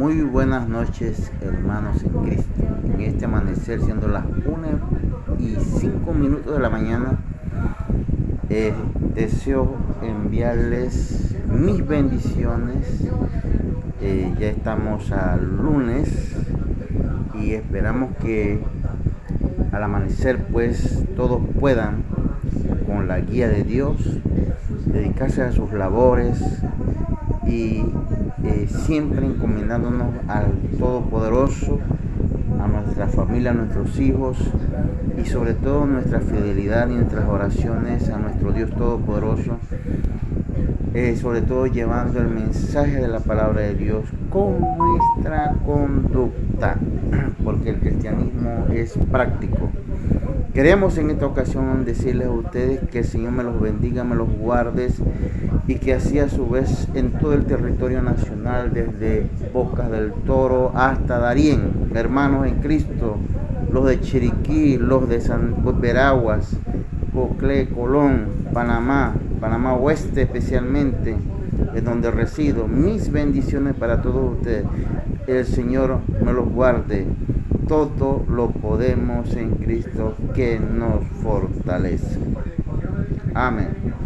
Muy 0.00 0.22
buenas 0.22 0.66
noches, 0.66 1.30
hermanos 1.42 2.02
en 2.02 2.24
Cristo. 2.24 2.62
En 2.86 3.02
este 3.02 3.26
amanecer, 3.26 3.82
siendo 3.82 4.08
las 4.08 4.24
1 4.24 5.38
y 5.38 5.56
5 5.78 6.14
minutos 6.14 6.54
de 6.54 6.58
la 6.58 6.70
mañana, 6.70 7.18
eh, 8.48 8.72
deseo 9.14 9.76
enviarles 10.00 11.36
mis 11.52 11.86
bendiciones. 11.86 13.10
Eh, 14.00 14.34
ya 14.40 14.46
estamos 14.46 15.12
al 15.12 15.58
lunes 15.58 16.34
y 17.38 17.52
esperamos 17.52 18.16
que 18.22 18.58
al 19.70 19.82
amanecer, 19.82 20.46
pues 20.46 21.04
todos 21.14 21.42
puedan, 21.60 22.04
con 22.86 23.06
la 23.06 23.20
guía 23.20 23.48
de 23.48 23.64
Dios, 23.64 24.18
dedicarse 24.86 25.42
a 25.42 25.52
sus 25.52 25.74
labores 25.74 26.42
y 27.50 27.84
eh, 28.44 28.66
siempre 28.68 29.26
encomendándonos 29.26 30.14
al 30.28 30.52
Todopoderoso, 30.78 31.78
a 32.60 32.68
nuestra 32.68 33.08
familia, 33.08 33.50
a 33.50 33.54
nuestros 33.54 33.98
hijos 33.98 34.38
y 35.20 35.26
sobre 35.26 35.54
todo 35.54 35.86
nuestra 35.86 36.20
fidelidad 36.20 36.88
y 36.88 36.94
nuestras 36.94 37.28
oraciones 37.28 38.08
a 38.08 38.18
nuestro 38.18 38.52
Dios 38.52 38.70
Todopoderoso, 38.70 39.58
eh, 40.94 41.16
sobre 41.16 41.42
todo 41.42 41.66
llevando 41.66 42.20
el 42.20 42.28
mensaje 42.28 42.96
de 42.96 43.08
la 43.08 43.20
palabra 43.20 43.62
de 43.62 43.74
Dios 43.74 44.04
con 44.30 44.60
nuestra 44.60 45.54
conducta, 45.66 46.76
porque 47.44 47.70
el 47.70 47.80
cristianismo 47.80 48.66
es 48.72 48.96
práctico. 49.10 49.70
Queremos 50.54 50.98
en 50.98 51.10
esta 51.10 51.26
ocasión 51.26 51.84
decirles 51.84 52.26
a 52.26 52.32
ustedes 52.32 52.80
que 52.90 52.98
el 52.98 53.04
Señor 53.04 53.32
me 53.32 53.44
los 53.44 53.60
bendiga, 53.60 54.02
me 54.02 54.16
los 54.16 54.28
guarde 54.28 54.88
y 55.68 55.76
que 55.76 55.94
así 55.94 56.18
a 56.18 56.28
su 56.28 56.48
vez 56.48 56.88
en 56.94 57.12
todo 57.12 57.34
el 57.34 57.44
territorio 57.44 58.02
nacional, 58.02 58.72
desde 58.72 59.28
Bocas 59.52 59.90
del 59.90 60.12
Toro 60.12 60.72
hasta 60.74 61.18
Darién, 61.18 61.90
hermanos 61.94 62.48
en 62.48 62.56
Cristo, 62.56 63.16
los 63.72 63.86
de 63.86 64.00
Chiriquí, 64.00 64.76
los 64.76 65.08
de 65.08 65.20
San 65.20 65.54
Veraguas, 65.80 66.56
Coclé, 67.14 67.68
Colón, 67.68 68.26
Panamá, 68.52 69.14
Panamá 69.40 69.74
Oeste 69.74 70.22
especialmente, 70.22 71.16
es 71.74 71.84
donde 71.84 72.10
resido. 72.10 72.66
Mis 72.66 73.12
bendiciones 73.12 73.74
para 73.74 74.02
todos 74.02 74.38
ustedes. 74.38 74.64
El 75.26 75.46
Señor 75.46 75.98
me 76.24 76.32
los 76.32 76.48
guarde 76.48 77.06
todo 77.70 78.24
lo 78.28 78.50
podemos 78.50 79.36
en 79.36 79.54
Cristo 79.54 80.16
que 80.34 80.58
nos 80.58 81.06
fortalece. 81.22 82.18
Amén. 83.32 84.00